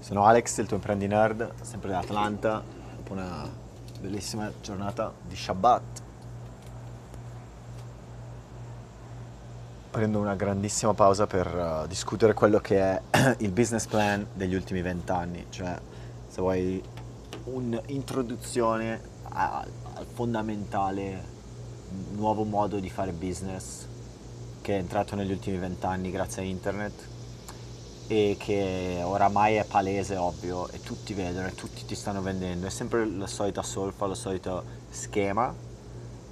[0.00, 2.62] Sono Alex, il tuo imprendi nerd, sempre da Atlanta,
[2.96, 3.46] dopo una
[4.00, 6.02] bellissima giornata di Shabbat.
[9.90, 13.02] Prendo una grandissima pausa per uh, discutere quello che è
[13.38, 15.78] il business plan degli ultimi vent'anni, cioè
[16.28, 16.82] se vuoi
[17.44, 19.68] un'introduzione al
[20.14, 21.38] fondamentale
[22.12, 23.86] nuovo modo di fare business
[24.62, 27.18] che è entrato negli ultimi vent'anni grazie a internet
[28.10, 32.66] e che oramai è palese, ovvio, e tutti vedono e tutti ti stanno vendendo.
[32.66, 35.54] È sempre la solita solfa, lo solito schema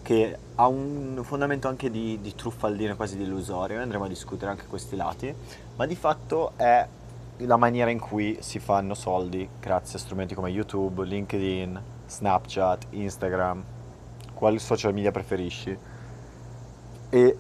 [0.03, 4.65] che ha un fondamento anche di, di truffaldino, quasi di illusorio, andremo a discutere anche
[4.67, 5.33] questi lati,
[5.77, 6.85] ma di fatto è
[7.37, 13.63] la maniera in cui si fanno soldi grazie a strumenti come YouTube, LinkedIn, Snapchat, Instagram,
[14.35, 15.79] quali social media preferisci.
[17.11, 17.37] E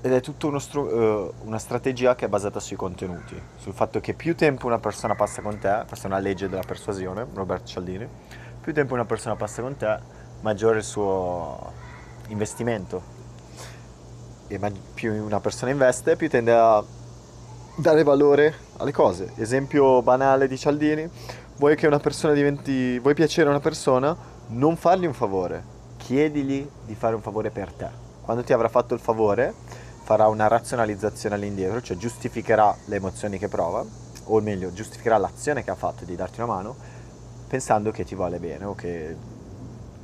[0.00, 4.36] ed è tutta uh, una strategia che è basata sui contenuti, sul fatto che più
[4.36, 8.08] tempo una persona passa con te, questa è una legge della persuasione, Roberto Cialdini,
[8.60, 9.98] più tempo una persona passa con te,
[10.42, 11.72] maggiore il suo
[12.28, 13.16] investimento.
[14.46, 14.58] E
[14.94, 16.82] più una persona investe, più tende a
[17.76, 19.32] dare valore alle cose.
[19.36, 21.08] Esempio banale di Cialdini,
[21.56, 24.16] vuoi che una persona diventi, vuoi piacere a una persona,
[24.48, 25.62] non fargli un favore,
[25.96, 27.88] chiedigli di fare un favore per te.
[28.22, 29.54] Quando ti avrà fatto il favore,
[30.08, 33.84] farà una razionalizzazione all'indietro, cioè giustificherà le emozioni che prova,
[34.24, 36.74] o meglio, giustificherà l'azione che ha fatto di darti una mano,
[37.46, 39.14] pensando che ti vuole bene o che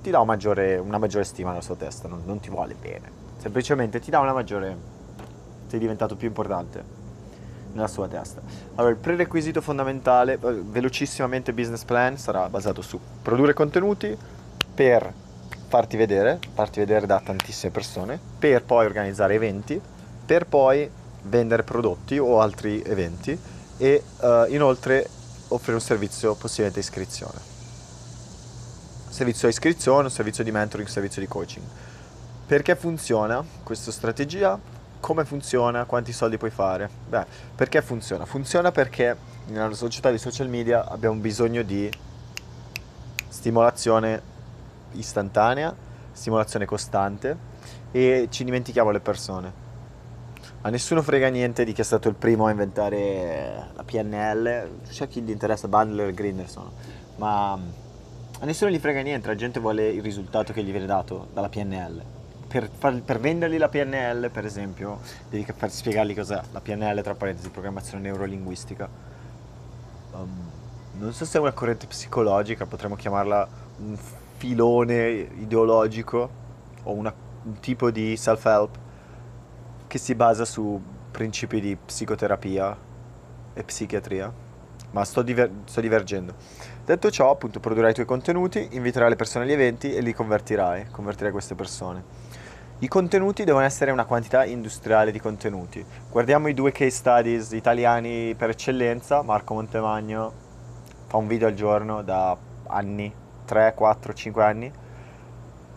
[0.02, 3.10] ti dà un maggiore, una maggiore stima nella sua testa, non, non ti vuole bene,
[3.38, 4.76] semplicemente ti dà una maggiore,
[5.68, 6.84] sei diventato più importante
[7.72, 8.42] nella sua testa.
[8.74, 14.14] Allora, il prerequisito fondamentale, eh, velocissimamente business plan, sarà basato su produrre contenuti
[14.74, 15.10] per
[15.66, 19.92] farti vedere, farti vedere da tantissime persone, per poi organizzare eventi
[20.24, 20.88] per poi
[21.22, 23.38] vendere prodotti o altri eventi
[23.76, 25.08] e uh, inoltre
[25.48, 27.38] offrire un servizio possibilmente di iscrizione.
[29.08, 31.64] Servizio di iscrizione, servizio di mentoring, servizio di coaching.
[32.46, 34.58] Perché funziona questa strategia?
[35.00, 35.84] Come funziona?
[35.84, 36.88] Quanti soldi puoi fare?
[37.08, 38.24] Beh, perché funziona?
[38.24, 39.16] Funziona perché
[39.46, 41.90] nella società di social media abbiamo bisogno di
[43.28, 44.32] stimolazione
[44.92, 45.74] istantanea,
[46.12, 47.36] stimolazione costante
[47.92, 49.63] e ci dimentichiamo le persone
[50.66, 55.08] a nessuno frega niente di chi è stato il primo a inventare la PNL, c'è
[55.08, 56.70] chi gli interessa, Bundler e Grinderson,
[57.16, 61.28] ma a nessuno gli frega niente, la gente vuole il risultato che gli viene dato
[61.34, 62.02] dalla PNL.
[62.48, 62.70] Per,
[63.02, 68.02] per vendergli la PNL, per esempio, devi far spiegargli cos'è la PNL, tra parentesi, programmazione
[68.04, 68.88] neurolinguistica.
[70.12, 70.50] Um,
[70.92, 73.46] non so se è una corrente psicologica, potremmo chiamarla
[73.80, 73.98] un
[74.38, 76.30] filone ideologico
[76.84, 78.82] o una, un tipo di self-help
[79.94, 80.82] che si basa su
[81.12, 82.76] principi di psicoterapia
[83.54, 84.32] e psichiatria,
[84.90, 86.34] ma sto, diver- sto divergendo.
[86.84, 90.88] Detto ciò, appunto, produrrai i tuoi contenuti, inviterai le persone agli eventi e li convertirai,
[90.90, 92.02] convertirai queste persone.
[92.80, 95.86] I contenuti devono essere una quantità industriale di contenuti.
[96.10, 99.22] Guardiamo i due case studies italiani per eccellenza.
[99.22, 100.32] Marco Montemagno
[101.06, 104.72] fa un video al giorno da anni, 3, 4, 5 anni.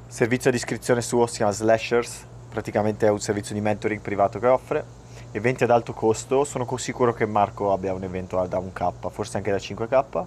[0.07, 2.26] Servizio di iscrizione suo si chiama Slashers,
[2.57, 4.83] praticamente è un servizio di mentoring privato che offre,
[5.29, 9.51] eventi ad alto costo, sono sicuro che Marco abbia un evento da 1K, forse anche
[9.51, 10.25] da 5K,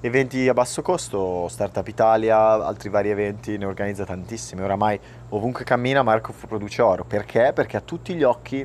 [0.00, 4.96] eventi a basso costo, Startup Italia, altri vari eventi, ne organizza tantissimi, oramai
[5.30, 7.50] ovunque cammina Marco produce oro, perché?
[7.52, 8.64] Perché ha tutti gli occhi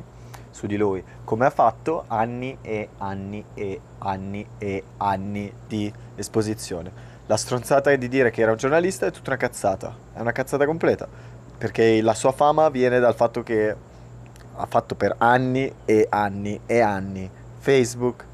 [0.50, 7.16] su di lui, come ha fatto anni e anni e anni e anni di esposizione.
[7.26, 10.64] La stronzata di dire che era un giornalista è tutta una cazzata, è una cazzata
[10.64, 13.74] completa perché la sua fama viene dal fatto che
[14.54, 18.24] ha fatto per anni e anni e anni Facebook,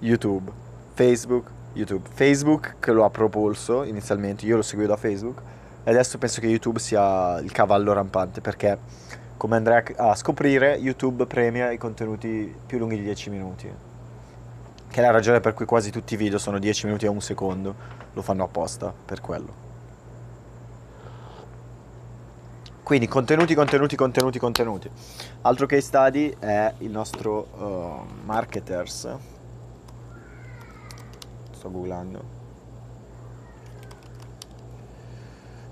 [0.00, 0.50] YouTube,
[0.92, 5.40] Facebook, YouTube, Facebook che lo ha propulso inizialmente, io lo seguivo da Facebook
[5.82, 8.78] e adesso penso che YouTube sia il cavallo rampante perché
[9.36, 13.70] come andrai a scoprire YouTube premia i contenuti più lunghi di 10 minuti
[14.88, 17.20] che è la ragione per cui quasi tutti i video sono 10 minuti e un
[17.20, 17.74] secondo
[18.12, 19.63] lo fanno apposta per quello
[22.84, 24.90] Quindi contenuti, contenuti, contenuti, contenuti.
[25.40, 29.16] Altro case study è il nostro uh, marketers.
[31.50, 32.22] Sto googlando.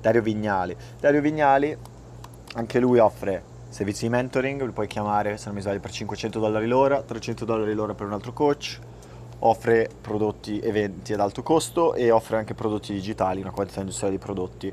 [0.01, 0.75] Dario Vignali.
[0.99, 1.77] Dario Vignali,
[2.55, 6.41] anche lui offre servizi di mentoring, lo puoi chiamare se non mi sbaglio per 500
[6.41, 8.79] dollari l'ora, 300 dollari l'ora per un altro coach,
[9.41, 14.23] offre prodotti, eventi ad alto costo e offre anche prodotti digitali, una quantità industriale di
[14.23, 14.73] prodotti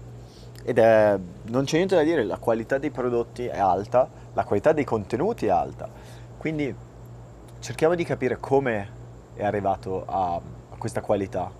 [0.63, 4.71] ed è, non c'è niente da dire, la qualità dei prodotti è alta, la qualità
[4.71, 5.89] dei contenuti è alta,
[6.37, 6.73] quindi
[7.59, 8.97] cerchiamo di capire come
[9.35, 11.51] è arrivato a, a questa qualità.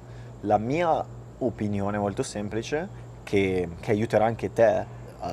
[0.42, 1.04] La mia
[1.40, 4.86] opinione molto semplice, che, che aiuterà anche te a,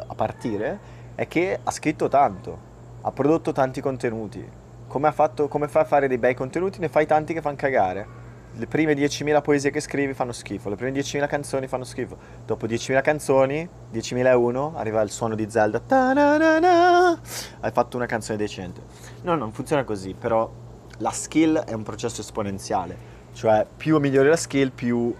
[0.06, 0.78] a partire,
[1.14, 2.58] è che ha scritto tanto,
[3.00, 4.48] ha prodotto tanti contenuti.
[4.86, 6.78] Come, fatto, come fa a fare dei bei contenuti?
[6.78, 8.24] Ne fai tanti che fanno cagare
[8.58, 12.16] le prime 10.000 poesie che scrivi fanno schifo, le prime 10.000 canzoni fanno schifo.
[12.46, 15.80] Dopo 10.000 canzoni, 10.001, arriva il suono di Zelda.
[15.80, 17.20] Ta-na-na-na,
[17.60, 18.80] hai fatto una canzone decente.
[19.22, 20.50] No, non funziona così, però
[20.98, 23.14] la skill è un processo esponenziale.
[23.32, 25.14] Cioè, più migliori la skill, più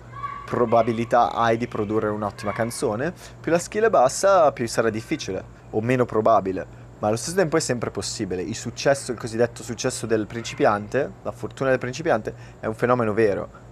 [0.46, 3.12] probabilità hai di produrre un'ottima canzone.
[3.40, 7.56] Più la skill è bassa, più sarà difficile o meno probabile ma allo stesso tempo
[7.56, 8.43] è sempre possibile.
[8.43, 13.64] Il successo, il cosiddetto successo del principiante, la fortuna del principiante, è un fenomeno vero.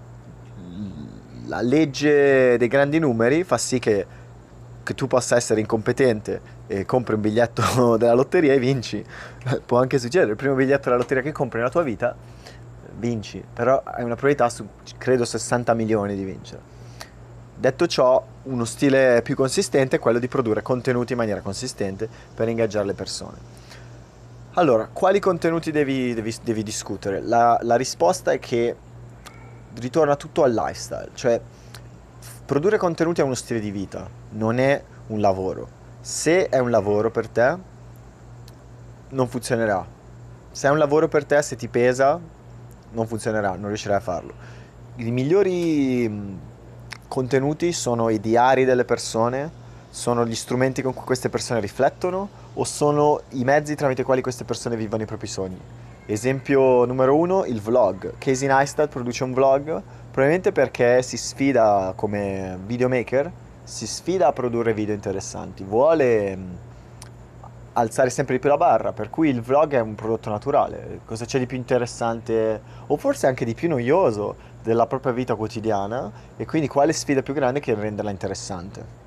[1.46, 4.06] La legge dei grandi numeri fa sì che,
[4.82, 9.02] che tu possa essere incompetente e compri un biglietto della lotteria e vinci.
[9.64, 12.14] Può anche succedere, il primo biglietto della lotteria che compri nella tua vita,
[12.96, 14.66] vinci, però hai una probabilità su,
[14.98, 16.73] credo, 60 milioni di vincere.
[17.64, 22.46] Detto ciò, uno stile più consistente è quello di produrre contenuti in maniera consistente per
[22.46, 23.38] ingaggiare le persone.
[24.52, 27.22] Allora, quali contenuti devi, devi, devi discutere?
[27.22, 28.76] La, la, risposta è che
[29.76, 31.40] ritorna tutto al lifestyle, cioè
[32.44, 35.66] produrre contenuti è uno stile di vita, non è un lavoro.
[36.02, 37.56] Se è un lavoro per te,
[39.08, 39.86] non funzionerà.
[40.50, 42.20] Se è un lavoro per te, se ti pesa,
[42.90, 44.34] non funzionerà, non riuscirai a farlo.
[44.96, 46.52] I migliori
[47.14, 49.48] contenuti sono i diari delle persone,
[49.88, 54.20] sono gli strumenti con cui queste persone riflettono o sono i mezzi tramite i quali
[54.20, 55.60] queste persone vivono i propri sogni.
[56.06, 58.14] Esempio numero uno, il vlog.
[58.18, 59.80] Casey Neistat produce un vlog
[60.10, 63.30] probabilmente perché si sfida come videomaker,
[63.62, 66.54] si sfida a produrre video interessanti, vuole mm,
[67.74, 70.98] alzare sempre di più la barra, per cui il vlog è un prodotto naturale.
[71.04, 76.10] Cosa c'è di più interessante o forse anche di più noioso della propria vita quotidiana
[76.38, 79.02] e quindi quale sfida più grande che renderla interessante.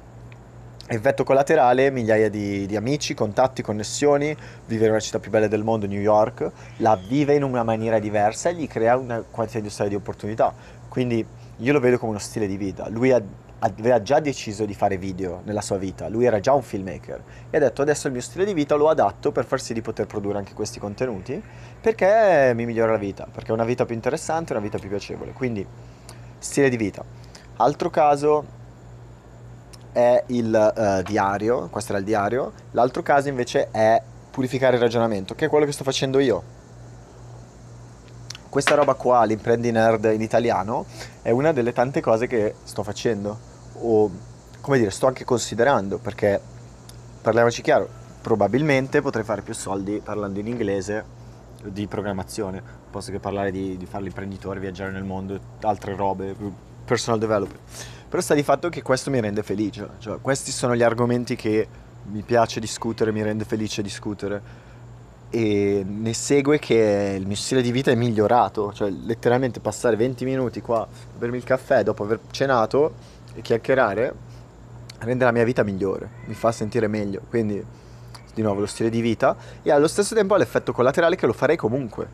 [0.89, 4.33] Effetto collaterale, migliaia di, di, amici, contatti, connessioni,
[4.67, 7.99] vive in una città più bella del mondo, New York, la vive in una maniera
[7.99, 10.53] diversa e gli crea una quantità di opportunità.
[10.87, 11.25] Quindi
[11.57, 12.87] io lo vedo come uno stile di vita.
[12.87, 13.21] Lui ha
[13.59, 17.57] aveva già deciso di fare video nella sua vita, lui era già un filmmaker e
[17.57, 20.05] ha detto adesso il mio stile di vita lo adatto per far sì di poter
[20.05, 21.41] produrre anche questi contenuti
[21.81, 25.33] perché mi migliora la vita, perché è una vita più interessante, una vita più piacevole,
[25.33, 25.65] quindi
[26.37, 27.03] stile di vita.
[27.57, 28.45] Altro caso
[29.91, 33.99] è il uh, diario, questo era il diario, l'altro caso invece è
[34.29, 36.55] purificare il ragionamento, che è quello che sto facendo io.
[38.49, 40.85] Questa roba qua, l'imprendi nerd in italiano,
[41.23, 43.46] è una delle tante cose che sto facendo
[43.79, 44.11] o
[44.61, 46.39] come dire, sto anche considerando perché
[47.21, 47.87] parliamoci chiaro,
[48.21, 51.15] probabilmente potrei fare più soldi parlando in inglese
[51.63, 56.35] di programmazione, posso che parlare di, di fare l'imprenditore, viaggiare nel mondo, altre robe,
[56.83, 57.59] personal development.
[58.09, 61.67] Però sta di fatto che questo mi rende felice, cioè, questi sono gli argomenti che
[62.03, 64.65] mi piace discutere, mi rende felice discutere
[65.29, 70.23] e ne segue che il mio stile di vita è migliorato, cioè letteralmente passare 20
[70.23, 70.87] minuti qua a
[71.17, 74.13] bermi il caffè dopo aver cenato chiacchierare
[74.99, 77.63] rende la mia vita migliore, mi fa sentire meglio, quindi
[78.33, 79.35] di nuovo lo stile di vita.
[79.63, 82.07] E allo stesso tempo ha l'effetto collaterale che lo farei comunque,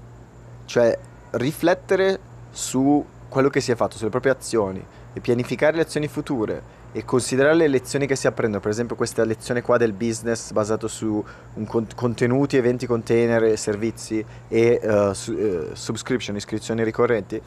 [0.65, 0.97] cioè
[1.31, 2.19] riflettere
[2.51, 4.83] su quello che si è fatto, sulle proprie azioni
[5.13, 9.23] e pianificare le azioni future e considerare le lezioni che si apprendono, per esempio questa
[9.23, 11.23] lezione qua del business basato su
[11.65, 17.41] con- contenuti, eventi container, servizi e uh, su- uh, subscription, iscrizioni ricorrenti,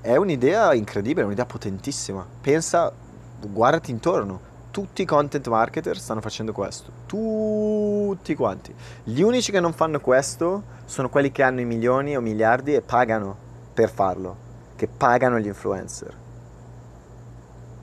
[0.00, 2.26] è un'idea incredibile, un'idea potentissima.
[2.40, 2.90] Pensa,
[3.40, 8.74] guardati intorno, tutti i content marketer stanno facendo questo, tutti quanti.
[9.04, 12.82] Gli unici che non fanno questo sono quelli che hanno i milioni o miliardi e
[12.82, 13.36] pagano
[13.72, 14.36] per farlo,
[14.76, 16.14] che pagano gli influencer.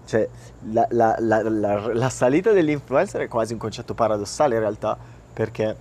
[0.05, 0.29] Cioè,
[0.71, 4.97] la, la, la, la, salita dell'influencer è quasi un concetto paradossale in realtà,
[5.33, 5.75] perché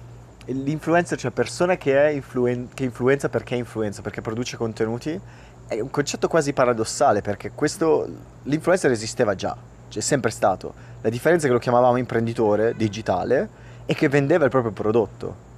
[0.46, 5.20] l'influencer, cioè persona che, influen- che influenza perché influenza, perché produce contenuti,
[5.72, 8.06] è un concetto quasi paradossale, perché questo,
[8.42, 9.56] l'influencer esisteva già,
[9.88, 10.72] c'è sempre stato.
[11.00, 13.48] La differenza è che lo chiamavamo imprenditore digitale
[13.86, 15.50] e che vendeva il proprio prodotto.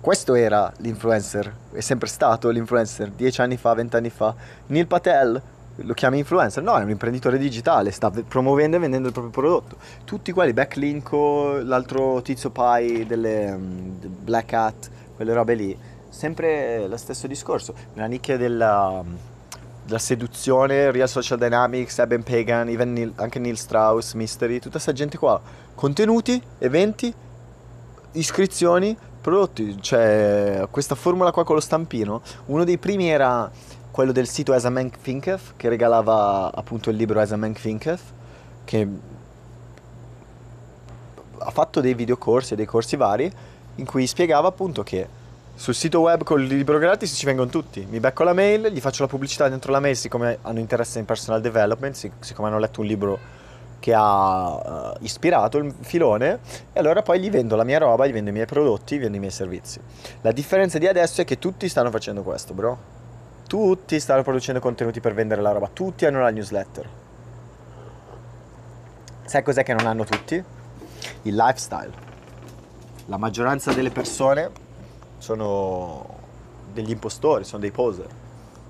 [0.00, 4.34] Questo era l'influencer, è sempre stato l'influencer, dieci anni fa, vent'anni fa.
[4.66, 5.42] Neil Patel
[5.74, 6.62] lo chiami influencer?
[6.62, 9.76] No, è un imprenditore digitale, sta promuovendo e vendendo il proprio prodotto.
[10.04, 17.26] Tutti quelli, Backlinko, l'altro tizio Pai delle Black Hat, quelle robe lì, sempre lo stesso
[17.26, 17.74] discorso.
[17.94, 19.02] Nella nicchia della,
[19.84, 25.18] della seduzione, Real Social Dynamics, Eben Pagan, Neil, anche Neil Strauss, Mystery, tutta questa gente
[25.18, 25.40] qua.
[25.74, 27.12] Contenuti, eventi,
[28.12, 29.80] iscrizioni, prodotti.
[29.80, 33.50] Cioè, questa formula qua con lo stampino, uno dei primi era
[33.90, 37.52] quello del sito As a Man Thinketh, che regalava appunto il libro As a Man
[37.52, 38.00] Thinketh,
[38.64, 38.88] che
[41.38, 43.32] ha fatto dei videocorsi e dei corsi vari
[43.76, 45.08] in cui spiegava appunto che
[45.58, 47.84] sul sito web con il libro gratis ci vengono tutti.
[47.90, 51.04] Mi becco la mail, gli faccio la pubblicità dentro la mail siccome hanno interesse in
[51.04, 53.18] personal development, siccome hanno letto un libro
[53.80, 56.38] che ha uh, ispirato il filone
[56.72, 59.16] e allora poi gli vendo la mia roba, gli vendo i miei prodotti, gli vendo
[59.16, 59.80] i miei servizi.
[60.20, 62.78] La differenza di adesso è che tutti stanno facendo questo, bro.
[63.48, 66.88] Tutti stanno producendo contenuti per vendere la roba, tutti hanno la newsletter.
[69.24, 70.40] Sai cos'è che non hanno tutti?
[71.22, 71.90] Il lifestyle.
[73.06, 74.66] La maggioranza delle persone
[75.18, 76.16] sono
[76.72, 78.08] degli impostori, sono dei poser.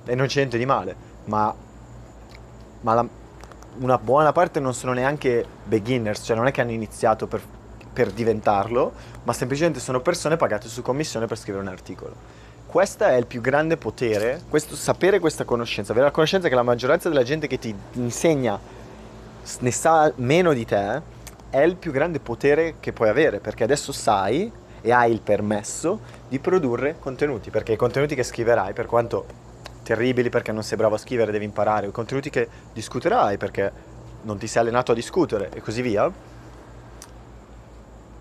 [0.05, 1.55] E non c'è niente di male, ma,
[2.81, 3.07] ma la,
[3.79, 7.43] una buona parte non sono neanche beginners, cioè non è che hanno iniziato per,
[7.93, 8.93] per diventarlo,
[9.25, 12.15] ma semplicemente sono persone pagate su commissione per scrivere un articolo.
[12.67, 16.63] Questo è il più grande potere, questo, sapere questa conoscenza, avere la conoscenza che la
[16.63, 18.59] maggioranza della gente che ti insegna
[19.61, 21.01] ne sa meno di te,
[21.49, 26.01] è il più grande potere che puoi avere, perché adesso sai e hai il permesso
[26.29, 29.47] di produrre contenuti, perché i contenuti che scriverai, per quanto
[29.89, 33.73] terribili perché non sei bravo a scrivere, devi imparare, i contenuti che discuterai perché
[34.23, 36.13] non ti sei allenato a discutere e così via,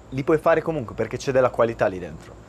[0.10, 2.46] li puoi fare comunque perché c'è della qualità lì dentro.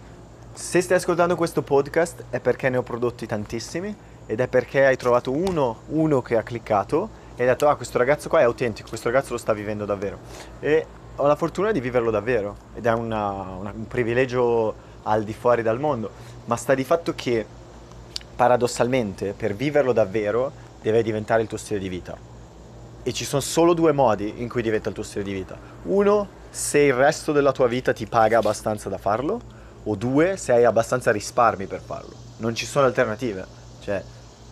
[0.54, 3.94] Se stai ascoltando questo podcast è perché ne ho prodotti tantissimi
[4.26, 7.98] ed è perché hai trovato uno, uno che ha cliccato e hai detto ah questo
[7.98, 10.18] ragazzo qua è autentico, questo ragazzo lo sta vivendo davvero.
[10.60, 10.86] E
[11.20, 15.62] ho la fortuna di viverlo davvero ed è una, una, un privilegio al di fuori
[15.62, 16.10] dal mondo,
[16.44, 17.44] ma sta di fatto che
[18.36, 22.16] paradossalmente per viverlo davvero deve diventare il tuo stile di vita.
[23.02, 25.58] E ci sono solo due modi in cui diventa il tuo stile di vita.
[25.84, 29.40] Uno, se il resto della tua vita ti paga abbastanza da farlo,
[29.84, 32.12] o due, se hai abbastanza risparmi per farlo.
[32.36, 33.44] Non ci sono alternative.
[33.80, 34.02] Cioè,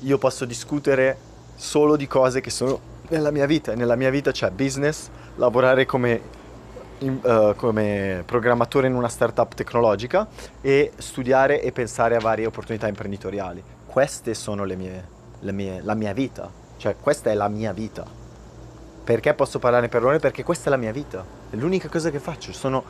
[0.00, 1.16] io posso discutere
[1.54, 3.74] solo di cose che sono nella mia vita.
[3.74, 6.20] Nella mia vita c'è business, lavorare come,
[6.98, 10.26] in, uh, come programmatore in una startup tecnologica
[10.60, 13.62] e studiare e pensare a varie opportunità imprenditoriali.
[13.86, 15.08] Queste sono le mie,
[15.40, 16.50] le mie, la mia vita.
[16.76, 18.04] Cioè, questa è la mia vita.
[19.04, 20.18] Perché posso parlare per loro?
[20.18, 21.24] Perché questa è la mia vita.
[21.50, 22.52] È l'unica cosa che faccio.
[22.52, 22.84] Sono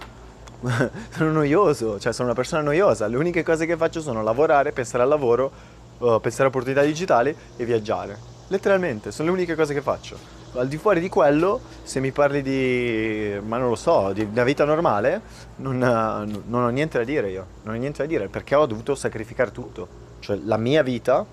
[1.10, 3.06] sono noioso, cioè sono una persona noiosa.
[3.06, 5.50] Le uniche cose che faccio sono lavorare, pensare al lavoro,
[5.98, 8.34] uh, pensare a opportunità digitali e viaggiare.
[8.48, 10.16] Letteralmente, sono le uniche cose che faccio.
[10.56, 14.42] Al di fuori di quello, se mi parli di, ma non lo so, di una
[14.42, 15.20] vita normale,
[15.56, 17.46] non, non ho niente da dire io.
[17.62, 19.86] Non ho niente da dire perché ho dovuto sacrificare tutto.
[20.20, 21.24] Cioè la mia vita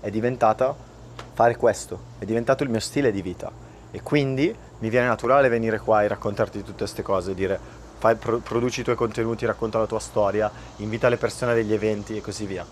[0.00, 0.74] è diventata
[1.32, 3.50] fare questo, è diventato il mio stile di vita.
[3.90, 7.58] E quindi mi viene naturale venire qua e raccontarti tutte queste cose dire
[7.98, 11.72] fai, pro, produci i tuoi contenuti, racconta la tua storia, invita le persone a degli
[11.72, 12.64] eventi e così via.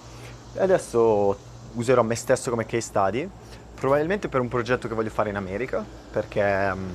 [0.52, 3.28] E adesso userò me stesso come case study,
[3.74, 6.92] probabilmente per un progetto che voglio fare in America, perché um,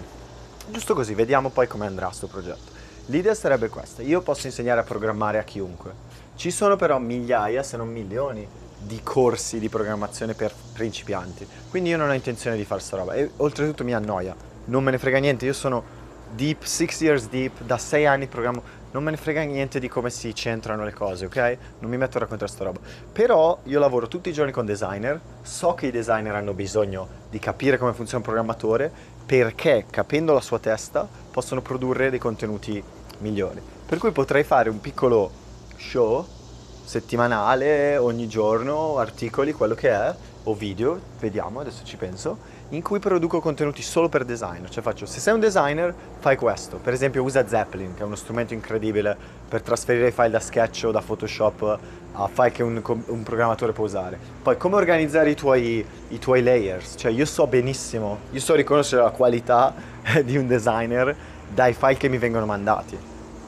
[0.69, 2.77] giusto così, vediamo poi come andrà questo progetto.
[3.07, 6.07] L'idea sarebbe questa, io posso insegnare a programmare a chiunque.
[6.35, 8.47] Ci sono però migliaia, se non milioni,
[8.79, 11.45] di corsi di programmazione per principianti.
[11.69, 14.35] Quindi io non ho intenzione di fare sta roba e oltretutto mi annoia.
[14.65, 15.83] Non me ne frega niente, io sono
[16.31, 20.09] deep, six years deep, da sei anni programmo, non me ne frega niente di come
[20.09, 21.57] si centrano le cose, ok?
[21.79, 22.79] Non mi metto a raccontare sta roba.
[23.11, 27.39] Però io lavoro tutti i giorni con designer, so che i designer hanno bisogno di
[27.39, 28.91] capire come funziona un programmatore,
[29.25, 32.81] perché capendo la sua testa possono produrre dei contenuti
[33.19, 33.61] migliori.
[33.85, 35.29] Per cui potrei fare un piccolo
[35.77, 36.25] show
[36.83, 42.99] settimanale, ogni giorno, articoli, quello che è, o video, vediamo, adesso ci penso in cui
[42.99, 47.23] produco contenuti solo per designer, cioè faccio se sei un designer fai questo, per esempio
[47.23, 51.01] usa Zeppelin che è uno strumento incredibile per trasferire i file da Sketch o da
[51.01, 51.79] Photoshop
[52.13, 54.19] a file che un, un programmatore può usare.
[54.43, 59.01] Poi come organizzare i tuoi, i tuoi layers, cioè io so benissimo, io so riconoscere
[59.01, 59.73] la qualità
[60.23, 61.15] di un designer
[61.51, 62.97] dai file che mi vengono mandati,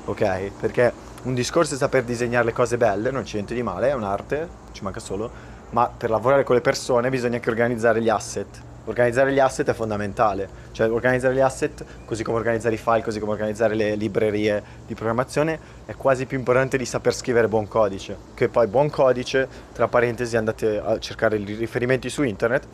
[0.06, 0.51] ok?
[0.60, 0.92] Perché
[1.24, 4.48] un discorso è saper disegnare le cose belle, non c'è niente di male, è un'arte,
[4.72, 5.30] ci manca solo,
[5.70, 9.73] ma per lavorare con le persone bisogna anche organizzare gli asset Organizzare gli asset è
[9.73, 14.63] fondamentale, cioè organizzare gli asset, così come organizzare i file, così come organizzare le librerie
[14.88, 19.47] di programmazione, è quasi più importante di saper scrivere buon codice, che poi buon codice,
[19.71, 22.65] tra parentesi andate a cercare i riferimenti su internet,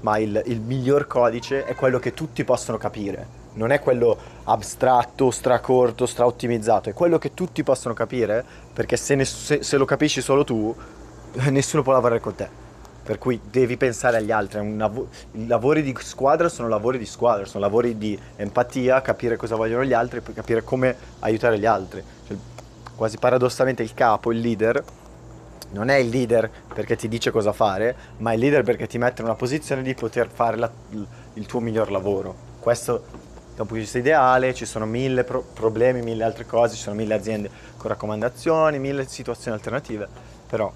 [0.00, 5.30] ma il, il miglior codice è quello che tutti possono capire, non è quello astratto,
[5.30, 8.44] stracorto, straottimizzato, è quello che tutti possono capire,
[8.74, 10.76] perché se, ne, se, se lo capisci solo tu,
[11.48, 12.64] nessuno può lavorare con te
[13.06, 14.76] per cui devi pensare agli altri.
[14.76, 19.54] Lav- I lavori di squadra sono lavori di squadra, sono lavori di empatia, capire cosa
[19.54, 22.02] vogliono gli altri, poi capire come aiutare gli altri.
[22.26, 22.36] Cioè,
[22.96, 24.82] quasi paradossalmente il capo, il leader,
[25.70, 28.98] non è il leader perché ti dice cosa fare, ma è il leader perché ti
[28.98, 30.70] mette in una posizione di poter fare la,
[31.34, 32.34] il tuo miglior lavoro.
[32.58, 33.24] Questo
[33.56, 36.82] da un punto di vista ideale, ci sono mille pro- problemi, mille altre cose, ci
[36.82, 40.06] sono mille aziende con raccomandazioni, mille situazioni alternative,
[40.46, 40.70] però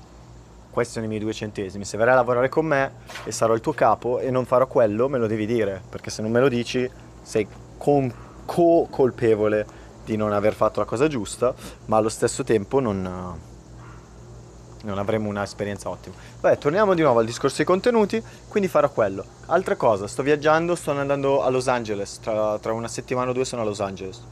[0.71, 2.93] questi sono i miei due centesimi, se verrai a lavorare con me
[3.25, 6.23] e sarò il tuo capo e non farò quello, me lo devi dire, perché se
[6.23, 6.89] non me lo dici
[7.23, 7.47] sei
[7.77, 9.67] co-colpevole
[10.05, 11.55] di non aver fatto la cosa giusta,
[11.87, 13.49] ma allo stesso tempo non
[14.83, 16.15] non avremo un'esperienza ottima.
[16.41, 19.25] Beh, torniamo di nuovo al discorso dei contenuti, quindi farò quello.
[19.47, 23.45] Altra cosa, sto viaggiando, sto andando a Los Angeles, tra, tra una settimana o due
[23.45, 24.23] sono a Los Angeles.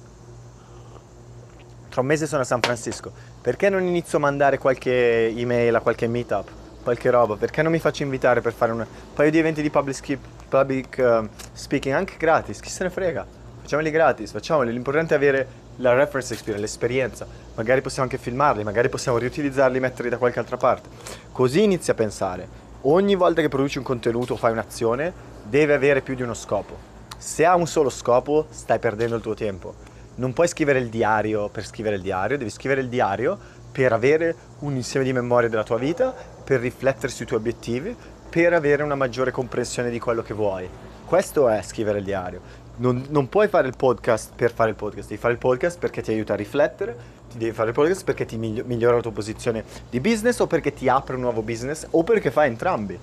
[1.91, 3.13] Tra un mese sono a San Francisco.
[3.41, 6.49] Perché non inizio a mandare qualche email a qualche meetup,
[6.83, 7.37] qualche roba?
[7.37, 10.19] Perché non mi faccio invitare per fare un paio di eventi di public,
[10.49, 12.59] public uh, speaking, anche gratis?
[12.61, 13.25] Chi se ne frega?
[13.61, 14.73] Facciamoli gratis, facciamoli.
[14.73, 19.81] L'importante è avere la reference experience, l'esperienza, magari possiamo anche filmarli, magari possiamo riutilizzarli e
[19.81, 20.89] metterli da qualche altra parte.
[21.31, 22.67] Così inizi a pensare.
[22.83, 25.13] Ogni volta che produci un contenuto o fai un'azione,
[25.45, 26.77] deve avere più di uno scopo.
[27.17, 29.75] Se ha un solo scopo, stai perdendo il tuo tempo.
[30.19, 33.39] Non puoi scrivere il diario per scrivere il diario, devi scrivere il diario
[33.71, 37.95] per avere un insieme di memorie della tua vita, per riflettere sui tuoi obiettivi,
[38.29, 40.69] per avere una maggiore comprensione di quello che vuoi.
[41.05, 45.09] Questo è scrivere il diario non, non, puoi fare il podcast per fare il podcast,
[45.09, 46.97] devi fare il podcast perché ti aiuta a riflettere,
[47.31, 50.73] ti devi fare il podcast perché ti migliora la tua posizione di business o perché
[50.73, 52.99] ti apre un nuovo business o perché fai entrambi.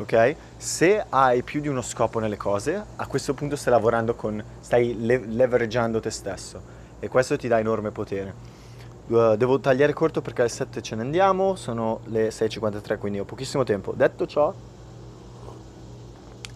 [0.00, 0.34] Ok?
[0.56, 4.96] Se hai più di uno scopo nelle cose, a questo punto stai lavorando con, stai
[4.98, 8.48] le- leveraggiando te stesso e questo ti dà enorme potere.
[9.06, 13.62] Devo tagliare corto perché alle 7 ce ne andiamo, sono le 6.53 quindi ho pochissimo
[13.62, 13.92] tempo.
[13.92, 14.54] Detto ciò,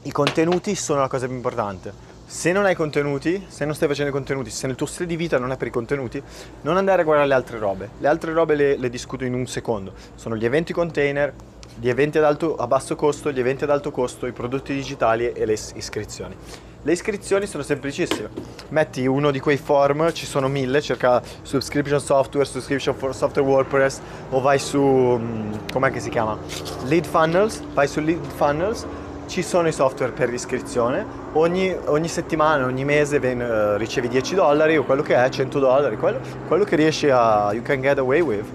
[0.03, 4.11] i contenuti sono la cosa più importante se non hai contenuti, se non stai facendo
[4.11, 6.21] contenuti, se nel tuo stile di vita non è per i contenuti,
[6.63, 7.91] non andare a guardare le altre robe.
[7.99, 9.93] Le altre robe le, le discuto in un secondo.
[10.15, 11.33] Sono gli eventi container,
[11.79, 15.33] gli eventi ad alto, a basso costo, gli eventi ad alto costo, i prodotti digitali
[15.33, 16.37] e le iscrizioni.
[16.83, 18.29] Le iscrizioni sono semplicissime.
[18.69, 24.01] Metti uno di quei form, ci sono mille, cerca subscription software, subscription for software WordPress
[24.31, 26.39] o vai su, mm, com'è che si chiama?
[26.85, 28.87] Lead funnels, vai su lead funnels
[29.27, 34.35] ci sono i software per l'iscrizione, ogni, ogni settimana, ogni mese ven, uh, ricevi 10
[34.35, 37.99] dollari o quello che è, 100 dollari, quello, quello, che riesci a, you can get
[37.99, 38.47] away with.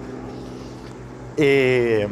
[1.34, 2.08] E,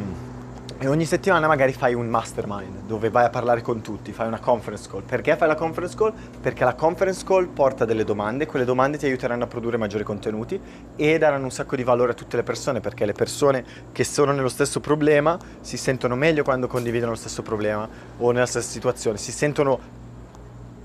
[0.81, 4.39] e ogni settimana magari fai un mastermind dove vai a parlare con tutti, fai una
[4.39, 5.03] conference call.
[5.03, 6.13] Perché fai la conference call?
[6.39, 10.59] Perché la conference call porta delle domande, quelle domande ti aiuteranno a produrre maggiori contenuti
[10.95, 14.31] e daranno un sacco di valore a tutte le persone, perché le persone che sono
[14.31, 17.87] nello stesso problema si sentono meglio quando condividono lo stesso problema
[18.17, 20.07] o nella stessa situazione, si sentono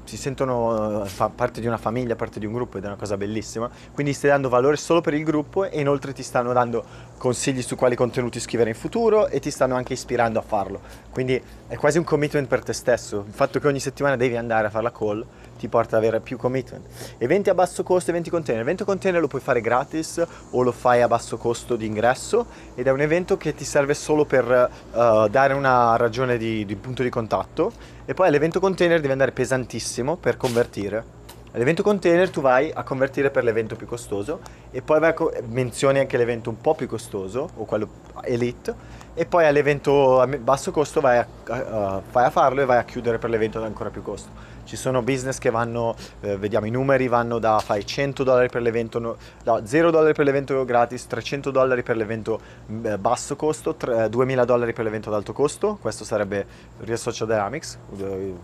[0.04, 3.16] si sentono fa parte di una famiglia, parte di un gruppo ed è una cosa
[3.16, 3.70] bellissima.
[3.92, 6.84] Quindi stai dando valore solo per il gruppo e inoltre ti stanno dando
[7.16, 10.80] consigli su quali contenuti scrivere in futuro e ti stanno anche ispirando a farlo.
[11.10, 13.24] Quindi è quasi un commitment per te stesso.
[13.26, 15.24] Il fatto che ogni settimana devi andare a fare la call
[15.64, 16.86] ti porta ad avere più commitment.
[17.18, 18.62] Eventi a basso costo, eventi container.
[18.62, 22.86] Evento container lo puoi fare gratis o lo fai a basso costo di ingresso ed
[22.86, 27.02] è un evento che ti serve solo per uh, dare una ragione di, di punto
[27.02, 27.72] di contatto
[28.04, 31.22] e poi all'evento container devi andare pesantissimo per convertire.
[31.52, 34.40] All'evento container tu vai a convertire per l'evento più costoso
[34.72, 37.88] e poi co- menzioni anche l'evento un po' più costoso o quello
[38.22, 38.74] elite
[39.14, 42.82] e poi all'evento a basso costo vai a, uh, vai a farlo e vai a
[42.82, 44.52] chiudere per l'evento ad ancora più costo.
[44.64, 48.62] Ci sono business che vanno, eh, vediamo i numeri, vanno da fai 100 dollari per
[48.62, 52.40] l'evento, no, no, 0 dollari per l'evento gratis, 300 dollari per l'evento
[52.82, 56.46] eh, basso costo, 3, 2000 dollari per l'evento ad alto costo, questo sarebbe
[56.78, 58.34] Real Dynamics, eh,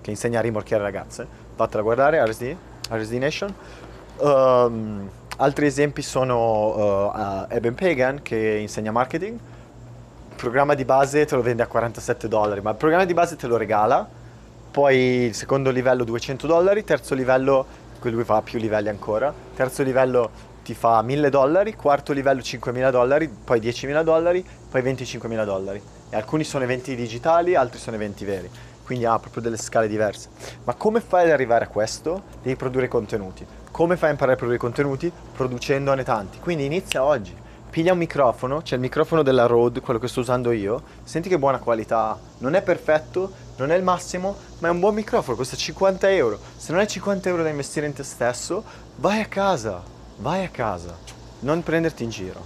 [0.00, 2.56] che insegna a rimorchiare ragazze, fatela guardare, RSD,
[2.90, 3.54] RSD Nation.
[4.18, 11.34] Um, altri esempi sono uh, Eben Pagan che insegna marketing, il programma di base te
[11.34, 14.17] lo vende a 47 dollari, ma il programma di base te lo regala
[14.78, 17.66] poi secondo livello 200 dollari, terzo livello,
[18.02, 20.30] lui fa più livelli ancora, terzo livello
[20.62, 25.82] ti fa 1000 dollari, quarto livello 5000 dollari, poi 10.000 dollari, poi 25.000 dollari.
[26.10, 28.48] E alcuni sono eventi digitali, altri sono eventi veri.
[28.84, 30.28] Quindi ha proprio delle scale diverse.
[30.62, 32.22] Ma come fai ad arrivare a questo?
[32.40, 33.44] Devi produrre contenuti.
[33.72, 35.10] Come fai a imparare a produrre contenuti?
[35.32, 36.38] Producendone tanti.
[36.38, 37.34] Quindi inizia oggi
[37.68, 41.38] piglia un microfono, c'è il microfono della Rode, quello che sto usando io, senti che
[41.38, 45.56] buona qualità, non è perfetto, non è il massimo, ma è un buon microfono, costa
[45.56, 46.38] 50 euro.
[46.56, 48.64] Se non hai 50 euro da investire in te stesso,
[48.96, 49.82] vai a casa,
[50.16, 50.96] vai a casa,
[51.40, 52.40] non prenderti in giro,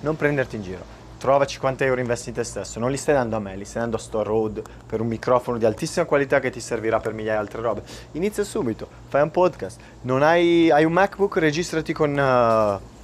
[0.00, 0.96] non prenderti in giro.
[1.18, 3.82] Trova 50 euro investi in te stesso, non li stai dando a me, li stai
[3.82, 7.40] dando a Store Road per un microfono di altissima qualità che ti servirà per migliaia
[7.40, 7.82] di altre robe.
[8.12, 12.16] Inizia subito, fai un podcast, non hai, hai un MacBook, registrati con...
[12.16, 12.96] Uh,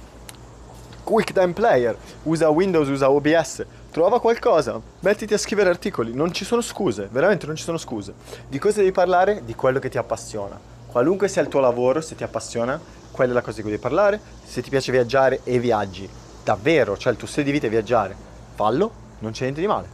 [1.05, 3.63] QuickTime Player, usa Windows, usa OBS,
[3.95, 8.13] Trova qualcosa, mettiti a scrivere articoli, non ci sono scuse, veramente non ci sono scuse.
[8.45, 9.45] Di cosa devi parlare?
[9.45, 10.59] Di quello che ti appassiona.
[10.85, 12.77] Qualunque sia il tuo lavoro, se ti appassiona,
[13.09, 14.19] quella è la cosa di cui devi parlare.
[14.43, 16.09] Se ti piace viaggiare e viaggi,
[16.43, 18.13] davvero, cioè il tuo stile di vita è viaggiare,
[18.55, 19.87] fallo, non c'è niente di male.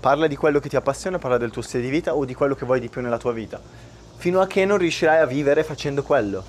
[0.00, 2.54] Parla di quello che ti appassiona, parla del tuo stile di vita o di quello
[2.54, 3.60] che vuoi di più nella tua vita.
[4.16, 6.42] Fino a che non riuscirai a vivere facendo quello.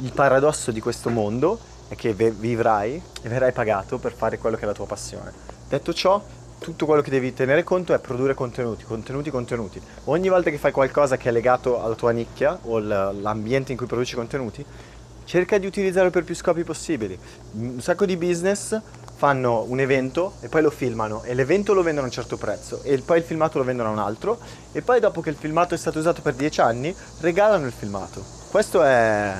[0.00, 4.64] Il paradosso di questo mondo è che vivrai e verrai pagato per fare quello che
[4.64, 5.32] è la tua passione.
[5.66, 6.20] Detto ciò,
[6.60, 9.80] tutto quello che devi tenere conto è produrre contenuti, contenuti, contenuti.
[10.04, 13.86] Ogni volta che fai qualcosa che è legato alla tua nicchia o l'ambiente in cui
[13.86, 14.64] produci contenuti,
[15.24, 17.18] cerca di utilizzarlo per più scopi possibili.
[17.52, 18.78] Un sacco di business
[19.16, 22.82] fanno un evento e poi lo filmano e l'evento lo vendono a un certo prezzo
[22.82, 24.38] e poi il filmato lo vendono a un altro
[24.72, 28.22] e poi dopo che il filmato è stato usato per dieci anni regalano il filmato.
[28.50, 29.34] Questo è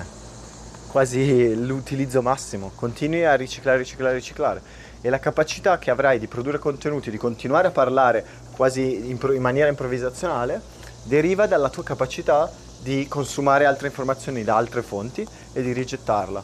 [0.86, 4.62] quasi l'utilizzo massimo, continui a riciclare, riciclare, riciclare
[5.00, 8.24] e la capacità che avrai di produrre contenuti, di continuare a parlare
[8.56, 10.60] quasi in, in maniera improvvisazionale,
[11.04, 12.50] deriva dalla tua capacità
[12.82, 16.42] di consumare altre informazioni da altre fonti e di rigettarla,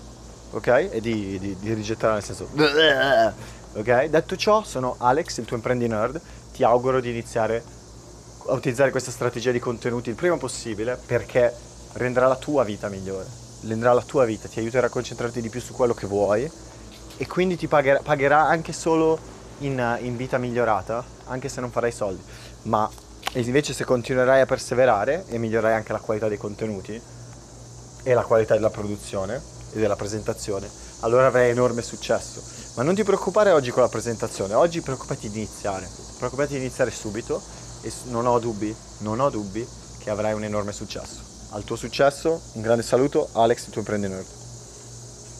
[0.52, 0.88] ok?
[0.90, 2.48] E di, di, di rigettarla nel senso...
[3.76, 4.04] Ok?
[4.06, 6.18] Detto ciò, sono Alex, il tuo imprendi nerd,
[6.50, 7.62] ti auguro di iniziare
[8.48, 11.52] a utilizzare questa strategia di contenuti il prima possibile perché
[11.92, 13.26] renderà la tua vita migliore,
[13.66, 16.50] renderà la tua vita, ti aiuterà a concentrarti di più su quello che vuoi
[17.16, 19.18] e quindi ti pagherà, pagherà anche solo
[19.58, 22.22] in, in, vita migliorata, anche se non farai soldi.
[22.62, 22.88] Ma
[23.34, 27.00] invece se continuerai a perseverare e migliorerai anche la qualità dei contenuti
[28.02, 29.40] e la qualità della produzione
[29.72, 30.68] e della presentazione,
[31.00, 32.42] allora avrai enorme successo.
[32.76, 36.90] Ma non ti preoccupare oggi con la presentazione, oggi preoccupati di iniziare, preoccupati di iniziare
[36.90, 37.42] subito
[37.80, 39.66] e non ho dubbi, non ho dubbi
[39.98, 41.24] che avrai un enorme successo.
[41.50, 44.45] Al tuo successo, un grande saluto, Alex, il tuo imprenditore.